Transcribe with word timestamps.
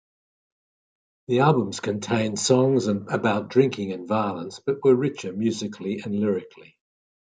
The 1.27 1.41
albums 1.41 1.79
contained 1.79 2.39
songs 2.39 2.87
about 2.87 3.49
drinking 3.49 3.91
and 3.91 4.07
violence, 4.07 4.57
but 4.57 4.83
were 4.83 4.95
richer 4.95 5.31
musically 5.31 5.99
and 5.99 6.19
lyrically. 6.19 6.79